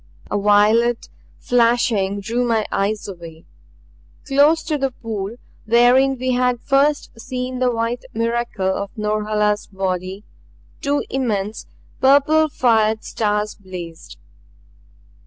[0.31, 3.45] A violet flashing drew my eyes away.
[4.25, 5.35] Close to the pool
[5.67, 10.23] wherein we had first seen the white miracle of Norhala's body,
[10.81, 11.67] two immense,
[12.01, 14.17] purple fired stars blazed.